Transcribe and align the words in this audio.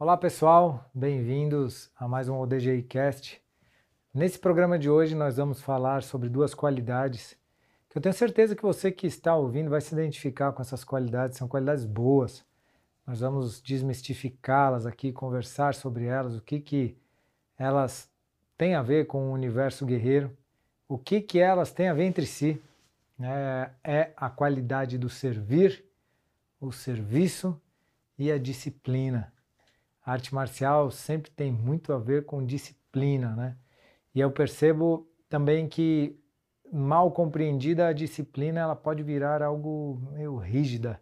Olá 0.00 0.16
pessoal, 0.16 0.90
bem-vindos 0.94 1.90
a 1.94 2.08
mais 2.08 2.26
um 2.26 2.38
ODGI 2.38 2.82
Cast. 2.84 3.38
Nesse 4.14 4.38
programa 4.38 4.78
de 4.78 4.88
hoje 4.88 5.14
nós 5.14 5.36
vamos 5.36 5.60
falar 5.60 6.02
sobre 6.02 6.30
duas 6.30 6.54
qualidades 6.54 7.36
que 7.86 7.98
eu 7.98 8.00
tenho 8.00 8.14
certeza 8.14 8.56
que 8.56 8.62
você 8.62 8.90
que 8.90 9.06
está 9.06 9.36
ouvindo 9.36 9.68
vai 9.68 9.82
se 9.82 9.92
identificar 9.92 10.52
com 10.52 10.62
essas 10.62 10.84
qualidades, 10.84 11.36
são 11.36 11.46
qualidades 11.46 11.84
boas. 11.84 12.42
Nós 13.06 13.20
vamos 13.20 13.60
desmistificá-las 13.60 14.86
aqui, 14.86 15.12
conversar 15.12 15.74
sobre 15.74 16.06
elas, 16.06 16.34
o 16.34 16.40
que 16.40 16.60
que 16.60 16.96
elas 17.58 18.10
têm 18.56 18.74
a 18.74 18.80
ver 18.80 19.06
com 19.06 19.28
o 19.28 19.32
universo 19.32 19.84
guerreiro, 19.84 20.34
o 20.88 20.96
que 20.96 21.20
que 21.20 21.38
elas 21.38 21.72
têm 21.72 21.90
a 21.90 21.94
ver 21.94 22.04
entre 22.04 22.24
si. 22.24 22.58
É, 23.20 23.70
é 23.84 24.12
a 24.16 24.30
qualidade 24.30 24.96
do 24.96 25.10
servir, 25.10 25.84
o 26.58 26.72
serviço 26.72 27.60
e 28.18 28.32
a 28.32 28.38
disciplina. 28.38 29.30
A 30.04 30.12
arte 30.12 30.34
marcial 30.34 30.90
sempre 30.90 31.30
tem 31.30 31.52
muito 31.52 31.92
a 31.92 31.98
ver 31.98 32.24
com 32.24 32.44
disciplina, 32.44 33.34
né? 33.36 33.56
E 34.14 34.20
eu 34.20 34.30
percebo 34.30 35.08
também 35.28 35.68
que 35.68 36.18
mal 36.72 37.10
compreendida 37.10 37.88
a 37.88 37.92
disciplina 37.92 38.60
ela 38.60 38.76
pode 38.76 39.02
virar 39.02 39.42
algo 39.42 40.00
meio 40.12 40.36
rígida, 40.36 41.00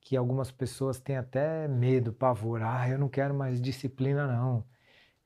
que 0.00 0.16
algumas 0.16 0.50
pessoas 0.50 0.98
têm 0.98 1.16
até 1.16 1.68
medo, 1.68 2.12
pavor. 2.12 2.62
Ah, 2.62 2.88
eu 2.88 2.98
não 2.98 3.08
quero 3.08 3.34
mais 3.34 3.60
disciplina 3.60 4.26
não. 4.26 4.64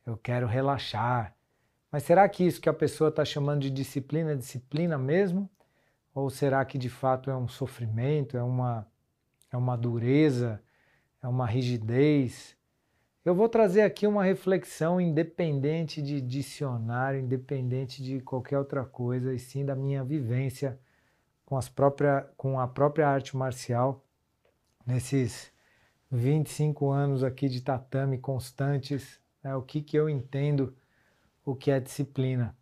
Eu 0.04 0.16
quero 0.16 0.46
relaxar. 0.46 1.34
Mas 1.91 2.02
será 2.02 2.29
que 2.29 2.45
isso 2.45 2.60
que 2.60 2.68
a 2.68 2.74
pessoa 2.74 3.10
está 3.10 3.24
chamando 3.24 3.60
de 3.60 3.70
disciplina 3.70 4.32
é 4.32 4.37
disciplina 4.37 4.98
mesmo? 4.98 5.48
Ou 6.15 6.29
será 6.30 6.65
que 6.65 6.77
de 6.77 6.88
fato 6.91 7.30
é 7.30 7.37
um 7.37 7.48
sofrimento, 7.48 8.37
é 8.37 8.43
uma, 8.43 8.87
é 9.51 9.57
uma 9.57 9.77
dureza, 9.77 10.62
é 11.23 11.29
uma 11.29 11.46
rigidez? 11.46 12.57
Eu 13.24 13.36
vou 13.36 13.48
trazer 13.48 13.82
aqui 13.82 14.04
uma 14.04 14.24
reflexão 14.24 15.00
independente 15.00 16.02
de 16.02 16.20
dicionário, 16.20 17.20
independente 17.20 18.02
de 18.02 18.20
qualquer 18.20 18.59
outra 18.59 18.84
coisa, 18.84 19.32
e 19.32 19.38
sim 19.38 19.64
da 19.64 19.76
minha 19.76 20.02
vivência 20.02 20.76
com, 21.46 21.56
as 21.56 21.68
própria, 21.68 22.29
com 22.37 22.59
a 22.59 22.66
própria 22.66 23.09
arte 23.09 23.37
marcial, 23.37 24.04
nesses 24.84 25.52
25 26.10 26.90
anos 26.90 27.23
aqui 27.23 27.48
de 27.48 27.60
tatame 27.60 28.18
constantes, 28.18 29.20
né, 29.40 29.54
o 29.54 29.62
que, 29.62 29.82
que 29.82 29.96
eu 29.96 30.10
entendo 30.10 30.76
o 31.45 31.54
que 31.54 31.70
é 31.70 31.79
disciplina 31.79 32.57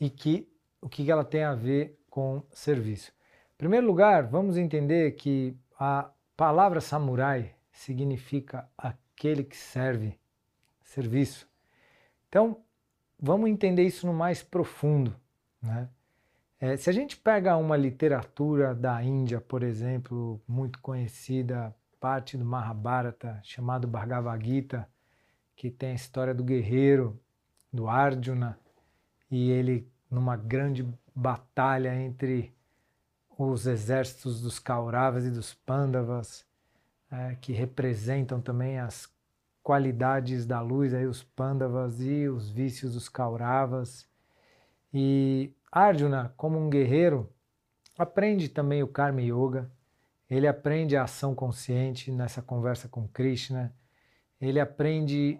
e 0.00 0.08
que, 0.08 0.50
o 0.80 0.88
que, 0.88 1.04
que 1.04 1.10
ela 1.10 1.24
tem 1.24 1.44
a 1.44 1.54
ver 1.54 2.00
com 2.08 2.42
serviço. 2.50 3.12
Em 3.54 3.58
primeiro 3.58 3.86
lugar, 3.86 4.26
vamos 4.26 4.56
entender 4.56 5.12
que 5.16 5.54
a 5.78 6.10
palavra 6.34 6.80
samurai 6.80 7.54
significa 7.70 8.66
aquele 9.14 9.44
que 9.44 9.56
serve, 9.56 10.18
serviço. 10.82 11.48
Então, 12.28 12.62
vamos 13.20 13.48
entender 13.50 13.84
isso 13.84 14.06
no 14.06 14.12
mais 14.12 14.42
profundo. 14.42 15.14
Né? 15.60 15.88
É, 16.60 16.76
se 16.76 16.88
a 16.88 16.92
gente 16.92 17.16
pega 17.16 17.56
uma 17.56 17.76
literatura 17.76 18.74
da 18.74 19.02
Índia, 19.02 19.40
por 19.40 19.62
exemplo, 19.62 20.40
muito 20.46 20.78
conhecida, 20.80 21.74
parte 22.00 22.36
do 22.36 22.44
Mahabharata, 22.44 23.40
chamado 23.42 23.86
Bhagavad 23.86 24.44
Gita, 24.44 24.88
que 25.54 25.70
tem 25.70 25.92
a 25.92 25.94
história 25.94 26.34
do 26.34 26.42
guerreiro, 26.42 27.20
do 27.72 27.88
Arjuna, 27.88 28.58
e 29.30 29.50
ele 29.50 29.88
numa 30.10 30.36
grande 30.36 30.86
batalha 31.14 31.94
entre 31.94 32.52
os 33.38 33.66
exércitos 33.66 34.42
dos 34.42 34.58
Kauravas 34.58 35.24
e 35.24 35.30
dos 35.30 35.54
Pandavas, 35.54 36.44
é, 37.12 37.36
que 37.40 37.52
representam 37.52 38.40
também 38.40 38.78
as 38.78 39.08
qualidades 39.62 40.46
da 40.46 40.60
luz, 40.60 40.94
aí 40.94 41.06
os 41.06 41.22
Pandavas 41.22 42.00
e 42.00 42.26
os 42.26 42.50
vícios 42.50 42.94
dos 42.94 43.08
Kauravas. 43.08 44.08
E 44.92 45.52
Arjuna, 45.70 46.34
como 46.36 46.58
um 46.58 46.70
guerreiro, 46.70 47.30
aprende 47.96 48.48
também 48.48 48.82
o 48.82 48.88
Karma 48.88 49.22
Yoga, 49.22 49.70
ele 50.28 50.48
aprende 50.48 50.96
a 50.96 51.04
ação 51.04 51.34
consciente 51.34 52.10
nessa 52.10 52.40
conversa 52.40 52.88
com 52.88 53.06
Krishna, 53.06 53.74
ele 54.40 54.58
aprende 54.58 55.38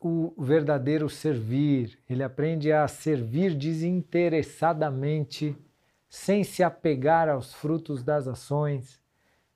o 0.00 0.32
verdadeiro 0.42 1.08
servir, 1.08 1.98
ele 2.08 2.22
aprende 2.22 2.72
a 2.72 2.88
servir 2.88 3.54
desinteressadamente, 3.54 5.54
sem 6.08 6.42
se 6.42 6.62
apegar 6.62 7.28
aos 7.28 7.52
frutos 7.52 8.02
das 8.02 8.26
ações. 8.26 8.98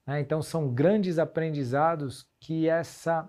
Né? 0.07 0.21
Então, 0.21 0.43
são 0.43 0.73
grandes 0.73 1.19
aprendizados 1.19 2.27
que 2.39 2.69
essa, 2.69 3.29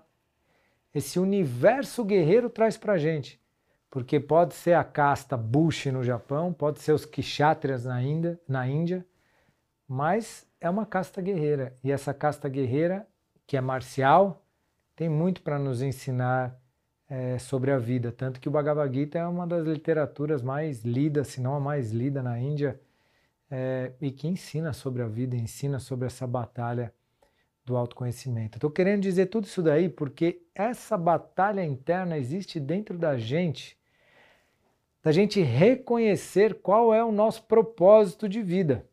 esse 0.94 1.18
universo 1.18 2.04
guerreiro 2.04 2.50
traz 2.50 2.76
para 2.76 2.98
gente. 2.98 3.40
Porque 3.90 4.18
pode 4.18 4.54
ser 4.54 4.72
a 4.72 4.84
casta 4.84 5.36
Bush 5.36 5.86
no 5.86 6.02
Japão, 6.02 6.52
pode 6.52 6.80
ser 6.80 6.92
os 6.92 7.04
Kshatriyas 7.04 7.84
na 7.84 8.02
Índia, 8.02 8.40
na 8.48 8.66
Índia, 8.66 9.06
mas 9.86 10.46
é 10.60 10.70
uma 10.70 10.86
casta 10.86 11.20
guerreira. 11.20 11.76
E 11.84 11.92
essa 11.92 12.14
casta 12.14 12.48
guerreira, 12.48 13.06
que 13.46 13.56
é 13.56 13.60
marcial, 13.60 14.42
tem 14.96 15.08
muito 15.08 15.42
para 15.42 15.58
nos 15.58 15.82
ensinar 15.82 16.58
é, 17.08 17.38
sobre 17.38 17.70
a 17.70 17.78
vida. 17.78 18.10
Tanto 18.10 18.40
que 18.40 18.48
o 18.48 18.50
Bhagavad 18.50 18.94
Gita 18.94 19.18
é 19.18 19.26
uma 19.26 19.46
das 19.46 19.66
literaturas 19.66 20.40
mais 20.40 20.82
lidas, 20.82 21.28
se 21.28 21.40
não 21.42 21.54
a 21.54 21.60
mais 21.60 21.92
lida 21.92 22.22
na 22.22 22.38
Índia, 22.38 22.80
é, 23.54 23.92
e 24.00 24.10
que 24.10 24.26
ensina 24.26 24.72
sobre 24.72 25.02
a 25.02 25.06
vida, 25.06 25.36
ensina 25.36 25.78
sobre 25.78 26.06
essa 26.06 26.26
batalha 26.26 26.90
do 27.66 27.76
autoconhecimento. 27.76 28.56
Estou 28.56 28.70
querendo 28.70 29.02
dizer 29.02 29.26
tudo 29.26 29.44
isso 29.44 29.62
daí 29.62 29.90
porque 29.90 30.40
essa 30.54 30.96
batalha 30.96 31.62
interna 31.62 32.16
existe 32.16 32.58
dentro 32.58 32.96
da 32.96 33.18
gente, 33.18 33.78
da 35.02 35.12
gente 35.12 35.42
reconhecer 35.42 36.62
qual 36.62 36.94
é 36.94 37.04
o 37.04 37.12
nosso 37.12 37.42
propósito 37.42 38.26
de 38.26 38.42
vida. 38.42 38.86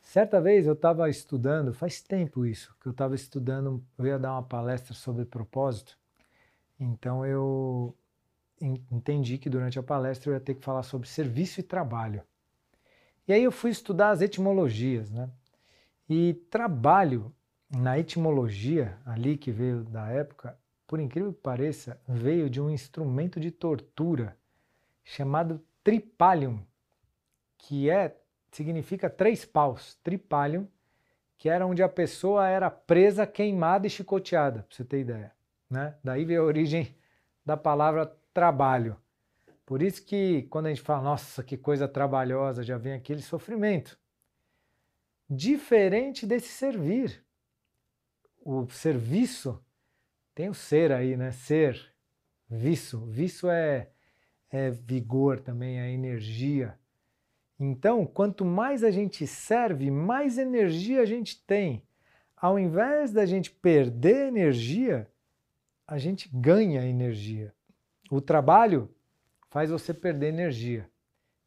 Certa 0.00 0.40
vez 0.40 0.64
eu 0.64 0.74
estava 0.74 1.10
estudando, 1.10 1.74
faz 1.74 2.00
tempo 2.00 2.46
isso, 2.46 2.74
que 2.80 2.86
eu 2.86 2.92
estava 2.92 3.16
estudando, 3.16 3.84
eu 3.98 4.06
ia 4.06 4.18
dar 4.18 4.30
uma 4.30 4.44
palestra 4.44 4.94
sobre 4.94 5.24
propósito, 5.24 5.98
então 6.78 7.26
eu 7.26 7.94
entendi 8.92 9.38
que 9.38 9.50
durante 9.50 9.76
a 9.76 9.82
palestra 9.82 10.30
eu 10.30 10.34
ia 10.34 10.40
ter 10.40 10.54
que 10.54 10.64
falar 10.64 10.84
sobre 10.84 11.08
serviço 11.08 11.58
e 11.58 11.64
trabalho. 11.64 12.22
E 13.28 13.32
aí 13.34 13.44
eu 13.44 13.52
fui 13.52 13.70
estudar 13.70 14.08
as 14.08 14.22
etimologias, 14.22 15.10
né? 15.10 15.30
E 16.08 16.32
trabalho 16.50 17.30
na 17.70 17.98
etimologia 17.98 18.98
ali 19.04 19.36
que 19.36 19.52
veio 19.52 19.84
da 19.84 20.08
época, 20.08 20.58
por 20.86 20.98
incrível 20.98 21.34
que 21.34 21.40
pareça, 21.40 22.00
veio 22.08 22.48
de 22.48 22.58
um 22.58 22.70
instrumento 22.70 23.38
de 23.38 23.50
tortura 23.50 24.34
chamado 25.04 25.62
tripalium, 25.84 26.64
que 27.58 27.90
é 27.90 28.16
significa 28.50 29.10
três 29.10 29.44
paus, 29.44 29.96
tripalium, 30.02 30.66
que 31.36 31.50
era 31.50 31.66
onde 31.66 31.82
a 31.82 31.88
pessoa 31.88 32.48
era 32.48 32.70
presa, 32.70 33.26
queimada 33.26 33.86
e 33.86 33.90
chicoteada, 33.90 34.62
para 34.62 34.74
você 34.74 34.84
ter 34.84 35.00
ideia, 35.00 35.32
né? 35.68 35.94
Daí 36.02 36.24
veio 36.24 36.40
a 36.40 36.46
origem 36.46 36.96
da 37.44 37.58
palavra 37.58 38.10
trabalho. 38.32 38.96
Por 39.68 39.82
isso 39.82 40.02
que 40.02 40.44
quando 40.44 40.64
a 40.64 40.68
gente 40.70 40.80
fala, 40.80 41.02
nossa, 41.02 41.42
que 41.44 41.54
coisa 41.54 41.86
trabalhosa, 41.86 42.62
já 42.62 42.78
vem 42.78 42.94
aquele 42.94 43.20
sofrimento. 43.20 44.00
Diferente 45.28 46.26
desse 46.26 46.48
servir. 46.48 47.22
O 48.42 48.66
serviço 48.70 49.62
tem 50.34 50.48
o 50.48 50.54
ser 50.54 50.90
aí, 50.90 51.18
né? 51.18 51.32
Ser, 51.32 51.78
viço. 52.48 53.04
Viço 53.04 53.50
é, 53.50 53.90
é 54.50 54.70
vigor 54.70 55.38
também, 55.38 55.78
é 55.78 55.90
energia. 55.90 56.78
Então, 57.60 58.06
quanto 58.06 58.46
mais 58.46 58.82
a 58.82 58.90
gente 58.90 59.26
serve, 59.26 59.90
mais 59.90 60.38
energia 60.38 61.02
a 61.02 61.04
gente 61.04 61.44
tem. 61.44 61.82
Ao 62.34 62.58
invés 62.58 63.12
da 63.12 63.26
gente 63.26 63.50
perder 63.50 64.28
energia, 64.28 65.06
a 65.86 65.98
gente 65.98 66.26
ganha 66.32 66.86
energia. 66.86 67.54
O 68.10 68.18
trabalho 68.22 68.90
faz 69.50 69.70
você 69.70 69.94
perder 69.94 70.28
energia, 70.28 70.90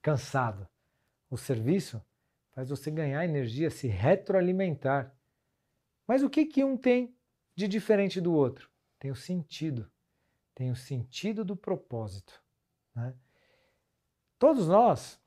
cansado. 0.01 0.67
O 1.29 1.37
serviço 1.37 2.03
faz 2.51 2.69
você 2.69 2.91
ganhar 2.91 3.23
energia, 3.23 3.69
se 3.69 3.87
retroalimentar. 3.87 5.15
Mas 6.07 6.23
o 6.23 6.29
que, 6.29 6.45
que 6.45 6.63
um 6.63 6.75
tem 6.75 7.15
de 7.55 7.67
diferente 7.67 8.19
do 8.19 8.33
outro? 8.33 8.69
Tem 8.99 9.11
o 9.11 9.15
sentido. 9.15 9.89
Tem 10.53 10.71
o 10.71 10.75
sentido 10.75 11.45
do 11.45 11.55
propósito. 11.55 12.43
Né? 12.93 13.15
Todos 14.37 14.67
nós 14.67 15.19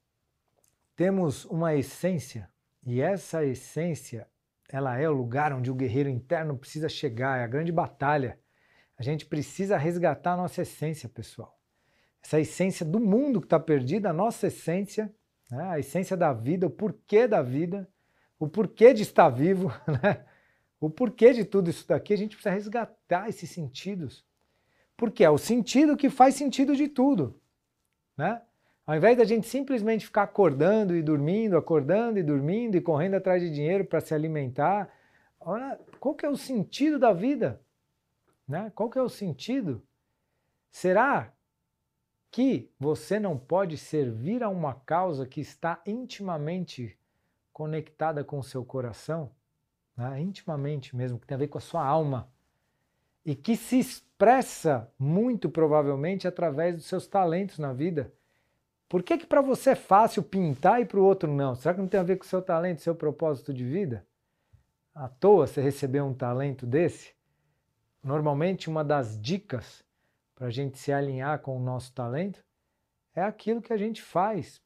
temos 0.97 1.45
uma 1.47 1.75
essência, 1.75 2.53
e 2.85 3.01
essa 3.01 3.45
essência 3.45 4.29
ela 4.69 4.99
é 4.99 5.09
o 5.09 5.13
lugar 5.13 5.53
onde 5.53 5.71
o 5.71 5.75
guerreiro 5.75 6.09
interno 6.09 6.57
precisa 6.57 6.89
chegar, 6.89 7.39
é 7.39 7.45
a 7.45 7.49
grande 7.49 7.73
batalha. 7.73 8.39
A 8.97 9.03
gente 9.03 9.27
precisa 9.27 9.77
resgatar 9.77 10.35
a 10.35 10.37
nossa 10.37 10.63
essência, 10.63 11.09
pessoal 11.09 11.59
essa 12.25 12.41
essência 12.41 12.87
do 12.87 12.99
mundo 12.99 13.39
que 13.39 13.47
está 13.47 13.61
perdida, 13.61 14.09
a 14.09 14.13
nossa 14.13 14.47
essência, 14.47 15.15
né? 15.51 15.63
a 15.69 15.79
essência 15.79 16.17
da 16.17 16.33
vida, 16.33 16.67
o 16.67 16.71
porquê 16.71 17.29
da 17.29 17.43
vida, 17.43 17.87
o 18.39 18.49
porquê 18.49 18.95
de 18.95 19.03
estar 19.03 19.29
vivo, 19.29 19.69
né? 20.03 20.25
o 20.81 20.89
porquê 20.89 21.35
de 21.35 21.45
tudo 21.45 21.69
isso 21.69 21.87
daqui, 21.87 22.15
a 22.15 22.17
gente 22.17 22.35
precisa 22.35 22.55
resgatar 22.55 23.29
esses 23.29 23.51
sentidos. 23.51 24.25
Porque 24.97 25.23
é 25.23 25.29
o 25.29 25.37
sentido 25.37 25.99
que 25.99 26.09
faz 26.09 26.35
sentido 26.35 26.75
de 26.75 26.89
tudo, 26.89 27.39
né? 28.17 28.41
Ao 28.87 28.95
invés 28.95 29.17
da 29.17 29.25
gente 29.25 29.47
simplesmente 29.47 30.05
ficar 30.05 30.25
acordando 30.25 30.95
e 30.95 31.03
dormindo, 31.03 31.57
acordando 31.57 32.19
e 32.19 32.23
dormindo 32.23 32.77
e 32.77 32.83
correndo 32.83 33.15
atrás 33.15 33.43
de 33.43 33.51
dinheiro 33.51 33.85
para 33.85 34.01
se 34.01 34.15
alimentar, 34.15 34.93
olha, 35.41 35.81
qual 35.99 36.15
que 36.15 36.27
é 36.27 36.29
o 36.29 36.37
sentido 36.37 36.99
da 36.99 37.11
vida? 37.11 37.63
Né? 38.47 38.71
Qual 38.75 38.91
que 38.91 38.99
é 38.99 39.03
o 39.03 39.09
sentido? 39.09 39.83
Será 40.71 41.33
que 42.35 42.69
você 42.81 43.21
não 43.21 43.39
pode 43.39 43.79
servir 43.79 44.43
a 44.43 44.49
uma 44.49 44.75
causa 44.75 45.25
que 45.25 45.41
está 45.41 45.81
intimamente 45.87 46.99
conectada 47.53 48.25
com 48.25 48.41
o 48.41 48.43
seu 48.43 48.65
coração? 48.65 49.31
Né? 49.97 50.21
Intimamente 50.21 50.97
mesmo, 50.97 51.17
que 51.17 51.29
tem 51.29 51.37
a 51.37 51.39
ver 51.39 51.47
com 51.47 51.59
a 51.59 51.61
sua 51.61 51.87
alma. 51.87 52.29
E 53.25 53.37
que 53.37 53.55
se 53.55 53.79
expressa 53.79 54.93
muito 54.99 55.49
provavelmente 55.49 56.27
através 56.27 56.75
dos 56.75 56.87
seus 56.87 57.07
talentos 57.07 57.61
na 57.61 57.73
vida 57.73 58.13
por 58.89 59.05
que, 59.05 59.17
que 59.17 59.27
para 59.27 59.41
você 59.41 59.71
é 59.71 59.77
fácil 59.77 60.21
pintar 60.21 60.81
e 60.81 60.85
para 60.85 60.99
o 60.99 61.05
outro 61.05 61.33
não? 61.33 61.55
Será 61.55 61.73
que 61.73 61.81
não 61.81 61.89
tem 61.89 62.01
a 62.01 62.05
ver 62.05 62.17
com 62.17 62.25
o 62.25 62.29
seu 62.29 62.43
talento, 62.43 62.83
seu 62.83 62.97
propósito 62.97 63.55
de 63.55 63.65
vida? 63.65 64.05
À 64.93 65.09
toa 65.09 65.47
você 65.47 65.61
recebeu 65.61 66.05
um 66.05 66.15
talento 66.15 66.67
desse? 66.67 67.15
Normalmente, 68.03 68.69
uma 68.69 68.83
das 68.83 69.21
dicas 69.21 69.85
para 70.45 70.51
a 70.51 70.53
gente 70.53 70.79
se 70.79 70.93
alinhar 70.93 71.41
com 71.41 71.57
o 71.57 71.59
nosso 71.59 71.91
talento 71.95 72.45
é 73.15 73.23
aquilo 73.23 73.63
que 73.63 73.73
a 73.73 73.79
gente 73.79 74.03
faz, 74.03 74.61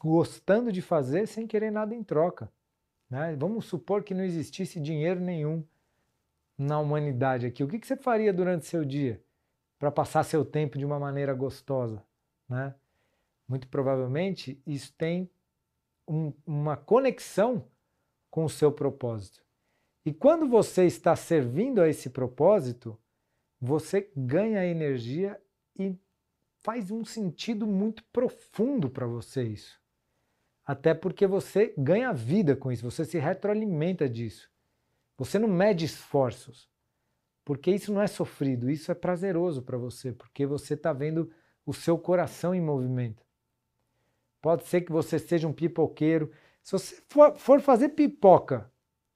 gostando 0.00 0.70
de 0.70 0.80
fazer 0.80 1.26
sem 1.26 1.44
querer 1.44 1.72
nada 1.72 1.92
em 1.92 2.04
troca. 2.04 2.48
Né? 3.10 3.34
Vamos 3.34 3.64
supor 3.64 4.04
que 4.04 4.14
não 4.14 4.22
existisse 4.22 4.78
dinheiro 4.78 5.18
nenhum 5.18 5.66
na 6.56 6.78
humanidade 6.78 7.46
aqui. 7.46 7.64
O 7.64 7.68
que, 7.68 7.84
você 7.84 7.96
faria 7.96 8.32
durante 8.32 8.64
seu 8.64 8.84
dia 8.84 9.20
para 9.76 9.90
passar 9.90 10.22
seu 10.22 10.44
tempo 10.44 10.78
de 10.78 10.84
uma 10.84 11.00
maneira 11.00 11.34
gostosa? 11.34 12.00
Né? 12.48 12.72
muito 13.48 13.66
provavelmente 13.66 14.62
isso 14.64 14.94
tem 14.96 15.28
um, 16.06 16.32
uma 16.46 16.76
conexão 16.76 17.66
com 18.30 18.44
o 18.44 18.48
seu 18.48 18.70
propósito. 18.70 19.44
E 20.06 20.12
quando 20.12 20.48
você 20.48 20.84
está 20.86 21.16
servindo 21.16 21.80
a 21.80 21.88
esse 21.88 22.08
propósito, 22.08 22.96
você 23.64 24.10
ganha 24.16 24.66
energia 24.66 25.40
e 25.78 25.96
faz 26.62 26.90
um 26.90 27.04
sentido 27.04 27.64
muito 27.64 28.02
profundo 28.12 28.90
para 28.90 29.06
você 29.06 29.44
isso. 29.44 29.80
Até 30.66 30.92
porque 30.92 31.28
você 31.28 31.72
ganha 31.78 32.12
vida 32.12 32.56
com 32.56 32.72
isso, 32.72 32.90
você 32.90 33.04
se 33.04 33.20
retroalimenta 33.20 34.08
disso. 34.08 34.50
Você 35.16 35.38
não 35.38 35.46
mede 35.46 35.84
esforços, 35.84 36.68
porque 37.44 37.70
isso 37.70 37.92
não 37.92 38.02
é 38.02 38.08
sofrido, 38.08 38.68
isso 38.68 38.90
é 38.90 38.96
prazeroso 38.96 39.62
para 39.62 39.78
você, 39.78 40.10
porque 40.12 40.44
você 40.44 40.74
está 40.74 40.92
vendo 40.92 41.30
o 41.64 41.72
seu 41.72 41.96
coração 41.96 42.52
em 42.52 42.60
movimento. 42.60 43.24
Pode 44.40 44.64
ser 44.64 44.80
que 44.80 44.90
você 44.90 45.20
seja 45.20 45.46
um 45.46 45.52
pipoqueiro. 45.52 46.32
Se 46.64 46.72
você 46.72 47.00
for, 47.38 47.60
fazer 47.60 47.90
pipoca 47.90 48.71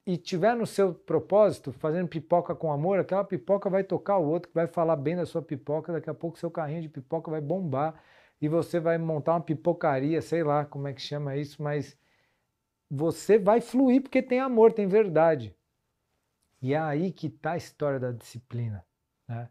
e 0.07 0.17
tiver 0.17 0.55
no 0.55 0.67
seu 0.67 0.95
propósito, 0.95 1.73
fazendo 1.73 2.07
pipoca 2.07 2.55
com 2.55 2.71
amor, 2.71 3.01
aquela 3.01 3.25
pipoca 3.25 3.69
vai 3.69 3.83
tocar 3.83 4.19
o 4.19 4.29
outro, 4.29 4.49
que 4.49 4.55
vai 4.55 4.69
falar 4.69 4.95
bem 4.95 5.17
da 5.17 5.27
sua 5.27 5.43
pipoca, 5.43 5.93
daqui 5.93 6.09
a 6.09 6.15
pouco 6.15 6.39
seu 6.39 6.51
carrinho 6.51 6.83
de 6.83 6.89
pipoca 6.89 7.29
vai 7.29 7.41
bombar 7.41 8.01
e 8.41 8.49
você 8.49 8.79
vai 8.79 8.99
montar 8.99 9.33
uma 9.33 9.41
pipocaria, 9.41 10.23
sei 10.23 10.45
lá 10.45 10.65
como 10.65 10.87
é 10.87 10.93
que 10.93 11.03
chama 11.03 11.37
isso, 11.37 11.61
mas 11.61 11.99
você 12.89 13.37
vai 13.37 13.61
fluir 13.61 14.01
porque 14.01 14.23
tem 14.23 14.39
amor, 14.39 14.73
tem 14.73 14.87
verdade. 14.87 15.57
E 16.63 16.73
é 16.73 16.79
aí 16.79 17.11
que 17.11 17.27
está 17.27 17.53
a 17.53 17.57
história 17.57 17.99
da 17.99 18.13
disciplina. 18.13 18.87
Né? 19.27 19.49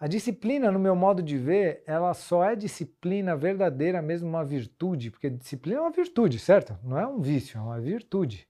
A 0.00 0.08
disciplina, 0.08 0.72
no 0.72 0.80
meu 0.80 0.96
modo 0.96 1.22
de 1.22 1.38
ver, 1.38 1.84
ela 1.86 2.12
só 2.12 2.44
é 2.44 2.56
disciplina 2.56 3.36
verdadeira, 3.36 4.02
mesmo 4.02 4.28
uma 4.28 4.44
virtude, 4.44 5.12
porque 5.12 5.30
disciplina 5.30 5.78
é 5.78 5.82
uma 5.82 5.90
virtude, 5.92 6.40
certo? 6.40 6.76
Não 6.82 6.98
é 6.98 7.06
um 7.06 7.20
vício, 7.20 7.56
é 7.56 7.60
uma 7.60 7.80
virtude. 7.80 8.48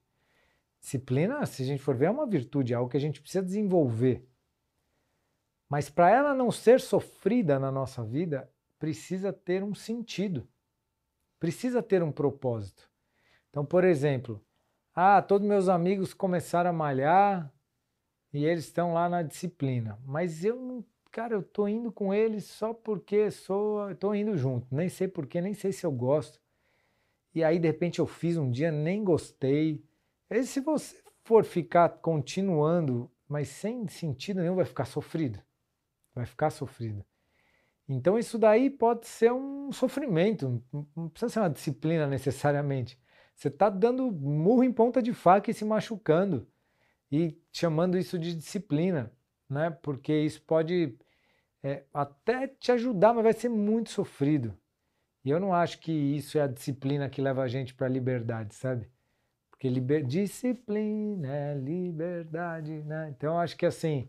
Disciplina, 0.79 1.45
se 1.45 1.63
a 1.63 1.65
gente 1.65 1.81
for 1.81 1.95
ver, 1.95 2.05
é 2.05 2.11
uma 2.11 2.25
virtude, 2.25 2.73
é 2.73 2.75
algo 2.75 2.89
que 2.89 2.97
a 2.97 3.01
gente 3.01 3.21
precisa 3.21 3.43
desenvolver. 3.43 4.25
Mas 5.67 5.89
para 5.89 6.09
ela 6.09 6.33
não 6.33 6.51
ser 6.51 6.79
sofrida 6.79 7.59
na 7.59 7.71
nossa 7.71 8.03
vida, 8.03 8.49
precisa 8.79 9.31
ter 9.31 9.63
um 9.63 9.75
sentido, 9.75 10.47
precisa 11.39 11.83
ter 11.83 12.01
um 12.01 12.11
propósito. 12.11 12.89
Então, 13.49 13.65
por 13.65 13.83
exemplo, 13.83 14.43
ah, 14.95 15.21
todos 15.21 15.47
meus 15.47 15.69
amigos 15.69 16.13
começaram 16.13 16.69
a 16.69 16.73
malhar 16.73 17.53
e 18.33 18.45
eles 18.45 18.65
estão 18.65 18.93
lá 18.93 19.09
na 19.09 19.21
disciplina, 19.21 19.99
mas 20.05 20.43
eu 20.43 20.55
não 20.55 20.85
cara, 21.11 21.33
eu 21.33 21.43
tô 21.43 21.67
indo 21.67 21.91
com 21.91 22.13
eles 22.13 22.45
só 22.45 22.73
porque 22.73 23.31
sou, 23.31 23.93
tô 23.95 24.13
indo 24.13 24.37
junto, 24.37 24.67
nem 24.73 24.89
sei 24.89 25.07
porquê, 25.07 25.41
nem 25.41 25.53
sei 25.53 25.71
se 25.71 25.85
eu 25.85 25.91
gosto. 25.91 26.39
E 27.33 27.43
aí 27.43 27.59
de 27.59 27.67
repente 27.67 27.99
eu 27.99 28.05
fiz 28.05 28.37
um 28.37 28.49
dia, 28.49 28.71
nem 28.71 29.03
gostei. 29.03 29.83
E 30.29 30.43
se 30.43 30.59
você 30.59 31.01
for 31.23 31.43
ficar 31.43 31.89
continuando, 31.89 33.11
mas 33.27 33.49
sem 33.49 33.87
sentido 33.87 34.41
nenhum, 34.41 34.55
vai 34.55 34.65
ficar 34.65 34.85
sofrido. 34.85 35.41
Vai 36.13 36.25
ficar 36.25 36.49
sofrido. 36.49 37.05
Então 37.87 38.17
isso 38.17 38.37
daí 38.37 38.69
pode 38.69 39.07
ser 39.07 39.31
um 39.31 39.71
sofrimento, 39.71 40.63
não 40.95 41.09
precisa 41.09 41.33
ser 41.33 41.39
uma 41.39 41.49
disciplina 41.49 42.05
necessariamente. 42.05 42.99
Você 43.35 43.47
está 43.47 43.69
dando 43.69 44.11
murro 44.11 44.63
em 44.63 44.71
ponta 44.71 45.01
de 45.01 45.13
faca 45.13 45.49
e 45.49 45.53
se 45.53 45.65
machucando 45.65 46.47
e 47.11 47.41
chamando 47.51 47.97
isso 47.97 48.19
de 48.19 48.35
disciplina 48.35 49.11
né? 49.49 49.69
Porque 49.81 50.13
isso 50.13 50.41
pode 50.43 50.97
é, 51.63 51.83
até 51.93 52.47
te 52.47 52.71
ajudar, 52.71 53.13
mas 53.13 53.23
vai 53.23 53.33
ser 53.33 53.49
muito 53.49 53.89
sofrido. 53.89 54.57
E 55.25 55.29
eu 55.29 55.39
não 55.39 55.53
acho 55.53 55.79
que 55.79 55.91
isso 55.91 56.37
é 56.37 56.41
a 56.41 56.47
disciplina 56.47 57.09
que 57.09 57.21
leva 57.21 57.41
a 57.41 57.47
gente 57.47 57.73
para 57.73 57.87
a 57.87 57.89
liberdade, 57.89 58.55
sabe? 58.55 58.89
Porque 59.59 59.67
liber... 59.67 60.05
disciplina 60.05 61.27
é 61.27 61.53
liberdade, 61.53 62.81
né? 62.83 63.13
Então 63.13 63.37
acho 63.37 63.57
que 63.57 63.65
assim, 63.65 64.07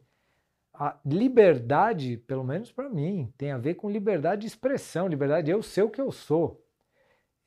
a 0.72 0.96
liberdade, 1.04 2.18
pelo 2.18 2.44
menos 2.44 2.70
para 2.70 2.88
mim, 2.88 3.34
tem 3.36 3.50
a 3.50 3.58
ver 3.58 3.74
com 3.74 3.90
liberdade 3.90 4.42
de 4.42 4.46
expressão, 4.46 5.08
liberdade 5.08 5.46
de 5.46 5.50
eu 5.50 5.60
ser 5.60 5.82
o 5.82 5.90
que 5.90 6.00
eu 6.00 6.12
sou. 6.12 6.64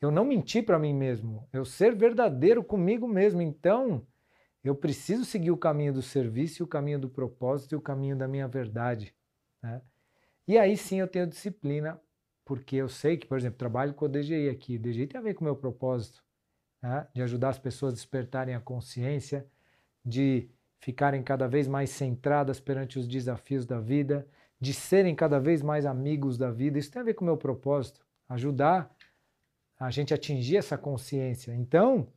Eu 0.01 0.11
não 0.11 0.25
mentir 0.25 0.65
para 0.65 0.77
mim 0.77 0.93
mesmo, 0.93 1.47
eu 1.53 1.63
ser 1.63 1.95
verdadeiro 1.95 2.61
comigo 2.61 3.07
mesmo. 3.07 3.41
Então, 3.41 4.05
eu 4.61 4.75
preciso 4.75 5.23
seguir 5.23 5.51
o 5.51 5.57
caminho 5.57 5.93
do 5.93 6.01
serviço, 6.01 6.61
o 6.65 6.67
caminho 6.67 6.99
do 6.99 7.09
propósito 7.09 7.71
e 7.71 7.77
o 7.77 7.81
caminho 7.81 8.17
da 8.17 8.27
minha 8.27 8.49
verdade. 8.49 9.15
Né? 9.61 9.81
E 10.45 10.57
aí 10.57 10.75
sim 10.75 10.99
eu 10.99 11.07
tenho 11.07 11.25
disciplina, 11.25 11.99
porque 12.43 12.75
eu 12.75 12.89
sei 12.89 13.15
que, 13.15 13.25
por 13.25 13.37
exemplo, 13.37 13.57
trabalho 13.57 13.93
com 13.93 14.05
o 14.05 14.09
DGI 14.09 14.49
aqui. 14.49 14.77
DGI 14.77 15.07
tem 15.07 15.19
a 15.19 15.23
ver 15.23 15.35
com 15.35 15.41
o 15.41 15.45
meu 15.45 15.55
propósito, 15.55 16.22
né? 16.83 17.07
de 17.13 17.23
ajudar 17.23 17.49
as 17.49 17.57
pessoas 17.57 17.93
a 17.93 17.95
despertarem 17.95 18.53
a 18.53 18.59
consciência, 18.59 19.47
de 20.05 20.49
ficarem 20.79 21.23
cada 21.23 21.47
vez 21.47 21.67
mais 21.67 21.89
centradas 21.89 22.59
perante 22.59 22.99
os 22.99 23.07
desafios 23.07 23.65
da 23.65 23.79
vida, 23.79 24.27
de 24.59 24.73
serem 24.73 25.15
cada 25.15 25.39
vez 25.39 25.63
mais 25.63 25.85
amigos 25.85 26.37
da 26.37 26.51
vida. 26.51 26.77
Isso 26.77 26.91
tem 26.91 27.01
a 27.01 27.05
ver 27.05 27.13
com 27.13 27.23
o 27.23 27.27
meu 27.27 27.37
propósito, 27.37 28.05
ajudar 28.27 28.93
a 29.79 29.89
gente 29.89 30.13
a 30.13 30.15
atingir 30.15 30.57
essa 30.57 30.77
consciência. 30.77 31.55
Então, 31.55 32.07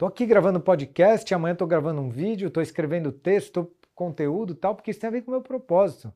Estou 0.00 0.08
aqui 0.08 0.24
gravando 0.24 0.58
podcast, 0.58 1.34
amanhã 1.34 1.52
estou 1.52 1.68
gravando 1.68 2.00
um 2.00 2.08
vídeo, 2.08 2.48
estou 2.48 2.62
escrevendo 2.62 3.12
texto, 3.12 3.70
conteúdo 3.94 4.54
tal, 4.54 4.74
porque 4.74 4.92
isso 4.92 5.00
tem 5.00 5.08
a 5.08 5.10
ver 5.10 5.20
com 5.20 5.30
o 5.30 5.34
meu 5.34 5.42
propósito. 5.42 6.10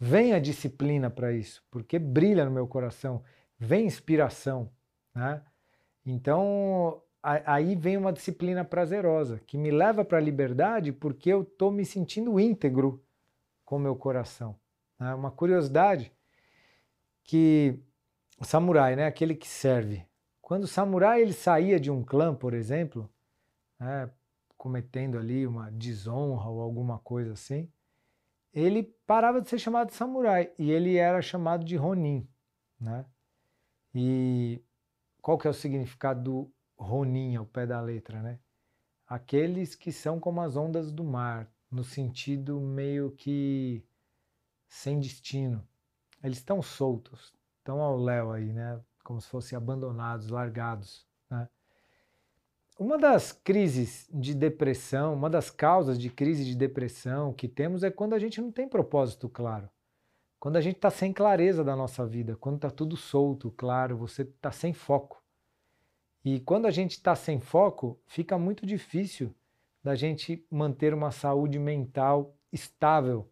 Vem 0.00 0.32
a 0.32 0.38
disciplina 0.38 1.10
para 1.10 1.30
isso, 1.30 1.62
porque 1.70 1.98
brilha 1.98 2.46
no 2.46 2.50
meu 2.50 2.66
coração, 2.66 3.22
vem 3.58 3.84
inspiração. 3.84 4.70
Né? 5.14 5.42
Então, 6.10 7.02
aí 7.22 7.76
vem 7.76 7.98
uma 7.98 8.14
disciplina 8.14 8.64
prazerosa, 8.64 9.42
que 9.46 9.58
me 9.58 9.70
leva 9.70 10.02
para 10.06 10.16
a 10.16 10.22
liberdade 10.22 10.90
porque 10.90 11.28
eu 11.28 11.42
estou 11.42 11.70
me 11.70 11.84
sentindo 11.84 12.40
íntegro 12.40 13.04
com 13.62 13.76
o 13.76 13.78
meu 13.78 13.94
coração. 13.94 14.56
Né? 14.98 15.12
Uma 15.14 15.30
curiosidade 15.30 16.10
que 17.22 17.78
o 18.40 18.44
samurai, 18.46 18.96
né, 18.96 19.04
aquele 19.04 19.34
que 19.34 19.46
serve, 19.46 20.02
quando 20.40 20.64
o 20.64 20.66
samurai 20.66 21.20
ele 21.20 21.34
saía 21.34 21.78
de 21.78 21.90
um 21.90 22.02
clã, 22.02 22.34
por 22.34 22.54
exemplo, 22.54 23.06
né, 23.78 24.10
cometendo 24.56 25.18
ali 25.18 25.46
uma 25.46 25.70
desonra 25.70 26.48
ou 26.48 26.62
alguma 26.62 26.98
coisa 27.00 27.34
assim, 27.34 27.70
ele 28.54 28.82
parava 29.06 29.42
de 29.42 29.50
ser 29.50 29.58
chamado 29.58 29.88
de 29.88 29.94
samurai 29.94 30.50
e 30.58 30.70
ele 30.70 30.96
era 30.96 31.20
chamado 31.20 31.66
de 31.66 31.76
Ronin. 31.76 32.26
Né? 32.80 33.04
E 33.94 34.62
qual 35.28 35.36
que 35.36 35.46
é 35.46 35.50
o 35.50 35.52
significado 35.52 36.22
do 36.22 36.52
Ronin 36.78 37.36
ao 37.36 37.44
pé 37.44 37.66
da 37.66 37.82
letra? 37.82 38.22
Né? 38.22 38.38
Aqueles 39.06 39.74
que 39.74 39.92
são 39.92 40.18
como 40.18 40.40
as 40.40 40.56
ondas 40.56 40.90
do 40.90 41.04
mar, 41.04 41.52
no 41.70 41.84
sentido 41.84 42.58
meio 42.58 43.10
que 43.10 43.84
sem 44.66 44.98
destino. 44.98 45.62
Eles 46.24 46.38
estão 46.38 46.62
soltos, 46.62 47.34
estão 47.58 47.82
ao 47.82 47.98
léu 47.98 48.32
aí, 48.32 48.54
né? 48.54 48.80
como 49.04 49.20
se 49.20 49.28
fossem 49.28 49.54
abandonados, 49.54 50.30
largados. 50.30 51.06
Né? 51.28 51.46
uma 52.78 52.96
das 52.96 53.30
crises 53.30 54.08
de 54.10 54.34
depressão, 54.34 55.12
uma 55.12 55.28
das 55.28 55.50
causas 55.50 55.98
de 55.98 56.08
crise 56.08 56.42
de 56.42 56.54
depressão 56.54 57.34
que 57.34 57.46
temos 57.46 57.82
é 57.82 57.90
quando 57.90 58.14
a 58.14 58.18
gente 58.18 58.40
não 58.40 58.50
tem 58.50 58.66
propósito 58.66 59.28
claro. 59.28 59.68
Quando 60.40 60.56
a 60.56 60.60
gente 60.60 60.76
está 60.76 60.90
sem 60.90 61.12
clareza 61.12 61.64
da 61.64 61.74
nossa 61.74 62.06
vida, 62.06 62.36
quando 62.36 62.56
está 62.56 62.70
tudo 62.70 62.96
solto, 62.96 63.50
claro, 63.56 63.96
você 63.96 64.22
está 64.22 64.52
sem 64.52 64.72
foco. 64.72 65.22
E 66.24 66.40
quando 66.40 66.66
a 66.66 66.70
gente 66.70 66.92
está 66.92 67.16
sem 67.16 67.40
foco, 67.40 68.00
fica 68.06 68.38
muito 68.38 68.64
difícil 68.64 69.34
da 69.82 69.94
gente 69.94 70.46
manter 70.50 70.94
uma 70.94 71.10
saúde 71.10 71.58
mental 71.58 72.36
estável. 72.52 73.28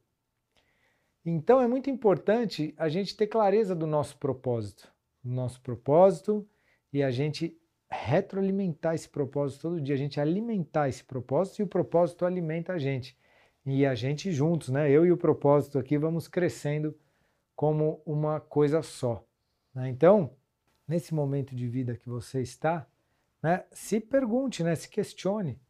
Então 1.24 1.60
é 1.60 1.66
muito 1.66 1.90
importante 1.90 2.74
a 2.76 2.88
gente 2.88 3.16
ter 3.16 3.26
clareza 3.26 3.74
do 3.74 3.86
nosso 3.86 4.16
propósito, 4.16 4.92
do 5.22 5.32
nosso 5.32 5.60
propósito 5.60 6.48
e 6.92 7.02
a 7.02 7.10
gente 7.10 7.60
retroalimentar 7.88 8.94
esse 8.94 9.08
propósito 9.08 9.62
todo 9.62 9.80
dia, 9.80 9.94
a 9.94 9.98
gente 9.98 10.20
alimentar 10.20 10.88
esse 10.88 11.04
propósito 11.04 11.60
e 11.60 11.62
o 11.62 11.68
propósito 11.68 12.24
alimenta 12.24 12.72
a 12.72 12.78
gente. 12.78 13.16
E 13.66 13.84
a 13.84 13.94
gente 13.94 14.30
juntos, 14.32 14.68
né? 14.68 14.90
Eu 14.90 15.04
e 15.04 15.12
o 15.12 15.16
propósito 15.16 15.78
aqui 15.78 15.98
vamos 15.98 16.28
crescendo 16.28 16.96
como 17.54 18.00
uma 18.06 18.40
coisa 18.40 18.80
só. 18.82 19.26
Né? 19.74 19.90
Então, 19.90 20.30
nesse 20.86 21.12
momento 21.12 21.54
de 21.54 21.66
vida 21.66 21.96
que 21.96 22.08
você 22.08 22.40
está, 22.40 22.86
né, 23.42 23.64
se 23.72 24.00
pergunte, 24.00 24.62
né, 24.62 24.74
se 24.74 24.88
questione. 24.88 25.60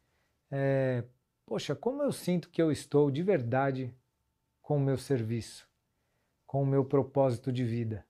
É, 0.51 1.03
Poxa, 1.47 1.77
como 1.77 2.03
eu 2.03 2.11
sinto 2.11 2.51
que 2.51 2.61
eu 2.61 2.73
estou 2.73 3.09
de 3.09 3.23
verdade 3.23 3.95
com 4.61 4.79
o 4.79 4.81
meu 4.81 4.99
serviço, 4.99 5.69
com 6.45 6.61
o 6.61 6.67
meu 6.67 6.85
propósito 6.85 7.53
de 7.53 7.63
vida? 7.63 8.05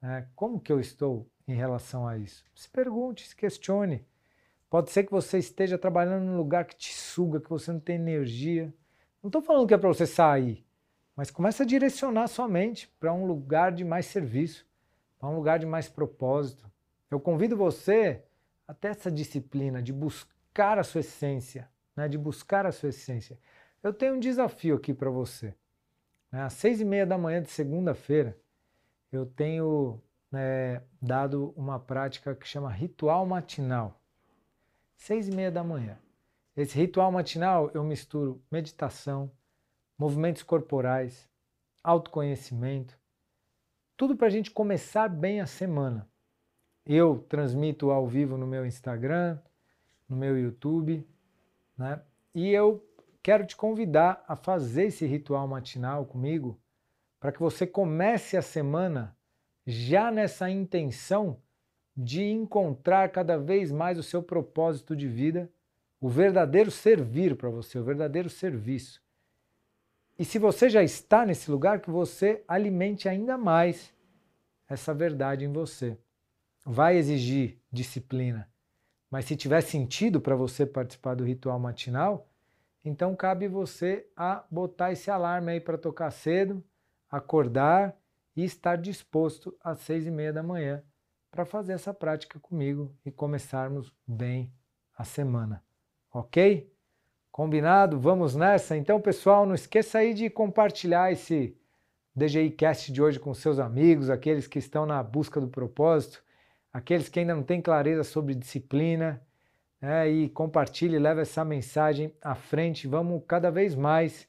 Né? 0.00 0.28
Como 0.36 0.60
que 0.60 0.70
eu 0.70 0.78
estou 0.78 1.28
em 1.48 1.54
relação 1.54 2.06
a 2.06 2.16
isso? 2.16 2.44
Se 2.54 2.68
pergunte, 2.68 3.26
se 3.26 3.34
questione. 3.34 4.06
Pode 4.70 4.92
ser 4.92 5.02
que 5.02 5.10
você 5.10 5.38
esteja 5.38 5.76
trabalhando 5.76 6.24
num 6.24 6.36
lugar 6.36 6.66
que 6.66 6.76
te 6.76 6.94
suga, 6.94 7.40
que 7.40 7.50
você 7.50 7.72
não 7.72 7.80
tem 7.80 7.96
energia. 7.96 8.72
Não 9.28 9.30
estou 9.30 9.42
falando 9.42 9.68
que 9.68 9.74
é 9.74 9.76
para 9.76 9.88
você 9.88 10.06
sair, 10.06 10.64
mas 11.14 11.30
comece 11.30 11.62
a 11.62 11.66
direcionar 11.66 12.28
sua 12.28 12.48
mente 12.48 12.88
para 12.98 13.12
um 13.12 13.26
lugar 13.26 13.72
de 13.72 13.84
mais 13.84 14.06
serviço, 14.06 14.66
para 15.18 15.28
um 15.28 15.36
lugar 15.36 15.58
de 15.58 15.66
mais 15.66 15.86
propósito. 15.86 16.66
Eu 17.10 17.20
convido 17.20 17.54
você 17.54 18.24
até 18.66 18.88
essa 18.88 19.10
disciplina 19.10 19.82
de 19.82 19.92
buscar 19.92 20.78
a 20.78 20.82
sua 20.82 21.00
essência, 21.00 21.68
né, 21.94 22.08
de 22.08 22.16
buscar 22.16 22.64
a 22.64 22.72
sua 22.72 22.88
essência. 22.88 23.38
Eu 23.82 23.92
tenho 23.92 24.14
um 24.14 24.18
desafio 24.18 24.76
aqui 24.76 24.94
para 24.94 25.10
você. 25.10 25.54
Né, 26.32 26.40
às 26.40 26.54
seis 26.54 26.80
e 26.80 26.84
meia 26.86 27.04
da 27.04 27.18
manhã 27.18 27.42
de 27.42 27.50
segunda-feira, 27.50 28.34
eu 29.12 29.26
tenho 29.26 30.00
né, 30.32 30.80
dado 31.02 31.52
uma 31.54 31.78
prática 31.78 32.34
que 32.34 32.48
chama 32.48 32.70
ritual 32.70 33.26
matinal. 33.26 34.00
Seis 34.96 35.28
e 35.28 35.32
meia 35.32 35.50
da 35.50 35.62
manhã. 35.62 35.98
Esse 36.58 36.76
ritual 36.76 37.12
matinal 37.12 37.70
eu 37.72 37.84
misturo 37.84 38.42
meditação, 38.50 39.30
movimentos 39.96 40.42
corporais, 40.42 41.30
autoconhecimento, 41.84 42.98
tudo 43.96 44.16
para 44.16 44.26
a 44.26 44.30
gente 44.30 44.50
começar 44.50 45.08
bem 45.08 45.40
a 45.40 45.46
semana. 45.46 46.10
Eu 46.84 47.24
transmito 47.28 47.92
ao 47.92 48.08
vivo 48.08 48.36
no 48.36 48.44
meu 48.44 48.66
Instagram, 48.66 49.38
no 50.08 50.16
meu 50.16 50.36
YouTube, 50.36 51.08
né? 51.76 52.02
E 52.34 52.48
eu 52.48 52.84
quero 53.22 53.46
te 53.46 53.54
convidar 53.54 54.24
a 54.26 54.34
fazer 54.34 54.86
esse 54.86 55.06
ritual 55.06 55.46
matinal 55.46 56.06
comigo 56.06 56.60
para 57.20 57.30
que 57.30 57.38
você 57.38 57.68
comece 57.68 58.36
a 58.36 58.42
semana 58.42 59.16
já 59.64 60.10
nessa 60.10 60.50
intenção 60.50 61.40
de 61.96 62.24
encontrar 62.24 63.12
cada 63.12 63.38
vez 63.38 63.70
mais 63.70 63.96
o 63.96 64.02
seu 64.02 64.20
propósito 64.20 64.96
de 64.96 65.06
vida, 65.06 65.48
o 66.00 66.08
verdadeiro 66.08 66.70
servir 66.70 67.36
para 67.36 67.50
você, 67.50 67.78
o 67.78 67.84
verdadeiro 67.84 68.30
serviço. 68.30 69.02
E 70.18 70.24
se 70.24 70.38
você 70.38 70.68
já 70.68 70.82
está 70.82 71.24
nesse 71.24 71.50
lugar, 71.50 71.80
que 71.80 71.90
você 71.90 72.42
alimente 72.46 73.08
ainda 73.08 73.36
mais 73.38 73.92
essa 74.68 74.92
verdade 74.92 75.44
em 75.44 75.52
você. 75.52 75.98
Vai 76.64 76.96
exigir 76.96 77.58
disciplina, 77.72 78.50
mas 79.10 79.24
se 79.24 79.36
tiver 79.36 79.62
sentido 79.62 80.20
para 80.20 80.36
você 80.36 80.66
participar 80.66 81.14
do 81.14 81.24
ritual 81.24 81.58
matinal, 81.58 82.28
então 82.84 83.16
cabe 83.16 83.48
você 83.48 84.06
a 84.14 84.44
botar 84.50 84.92
esse 84.92 85.10
alarme 85.10 85.52
aí 85.52 85.60
para 85.60 85.78
tocar 85.78 86.10
cedo, 86.10 86.62
acordar 87.10 87.96
e 88.36 88.44
estar 88.44 88.76
disposto 88.76 89.56
às 89.62 89.78
seis 89.80 90.06
e 90.06 90.10
meia 90.10 90.32
da 90.32 90.42
manhã 90.42 90.82
para 91.30 91.44
fazer 91.44 91.72
essa 91.72 91.94
prática 91.94 92.38
comigo 92.38 92.94
e 93.04 93.10
começarmos 93.10 93.92
bem 94.06 94.52
a 94.96 95.04
semana. 95.04 95.67
Ok? 96.12 96.70
Combinado? 97.30 97.98
Vamos 97.98 98.34
nessa? 98.34 98.76
Então, 98.76 99.00
pessoal, 99.00 99.46
não 99.46 99.54
esqueça 99.54 99.98
aí 99.98 100.14
de 100.14 100.28
compartilhar 100.28 101.12
esse 101.12 101.56
DGI 102.14 102.50
Cast 102.50 102.92
de 102.92 103.00
hoje 103.00 103.20
com 103.20 103.32
seus 103.34 103.58
amigos, 103.58 104.10
aqueles 104.10 104.46
que 104.46 104.58
estão 104.58 104.84
na 104.86 105.02
busca 105.02 105.40
do 105.40 105.48
propósito 105.48 106.22
aqueles 106.72 107.08
que 107.08 107.20
ainda 107.20 107.34
não 107.34 107.42
têm 107.42 107.60
clareza 107.60 108.04
sobre 108.04 108.34
disciplina, 108.34 109.20
né, 109.80 110.08
e 110.08 110.28
compartilhe, 110.28 110.98
leve 110.98 111.22
essa 111.22 111.44
mensagem 111.44 112.12
à 112.20 112.34
frente. 112.34 112.88
Vamos 112.88 113.22
cada 113.26 113.50
vez 113.50 113.74
mais 113.74 114.28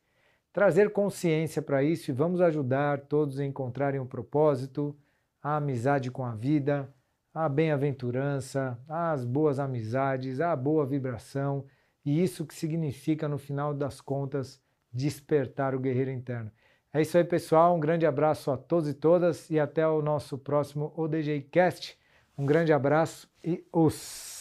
trazer 0.53 0.91
consciência 0.91 1.61
para 1.61 1.83
isso 1.83 2.09
e 2.09 2.13
vamos 2.13 2.41
ajudar 2.41 3.01
todos 3.01 3.39
a 3.39 3.45
encontrarem 3.45 3.99
um 3.99 4.05
propósito, 4.05 4.95
a 5.41 5.57
amizade 5.57 6.11
com 6.11 6.25
a 6.25 6.35
vida, 6.35 6.93
a 7.33 7.47
bem-aventurança, 7.47 8.79
as 8.87 9.23
boas 9.23 9.59
amizades, 9.59 10.39
a 10.39 10.55
boa 10.55 10.85
vibração 10.85 11.65
e 12.05 12.23
isso 12.23 12.45
que 12.45 12.55
significa 12.55 13.27
no 13.27 13.37
final 13.37 13.73
das 13.73 14.01
contas 14.01 14.61
despertar 14.91 15.75
o 15.75 15.79
guerreiro 15.79 16.11
interno. 16.11 16.51
É 16.91 17.01
isso 17.01 17.17
aí, 17.17 17.23
pessoal. 17.23 17.75
Um 17.75 17.79
grande 17.79 18.05
abraço 18.05 18.49
a 18.49 18.57
todos 18.57 18.89
e 18.89 18.93
todas 18.93 19.49
e 19.49 19.59
até 19.59 19.87
o 19.87 20.01
nosso 20.01 20.37
próximo 20.37 20.91
ODG 20.95 21.47
Cast. 21.51 21.97
Um 22.37 22.45
grande 22.45 22.73
abraço 22.73 23.29
e 23.43 23.63
os 23.71 24.38